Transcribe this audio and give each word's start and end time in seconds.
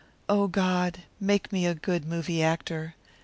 "Oh, 0.27 0.47
God, 0.47 1.03
make 1.19 1.51
me 1.53 1.67
a 1.67 1.75
good 1.75 2.05
movie 2.05 2.41
actor! 2.41 2.95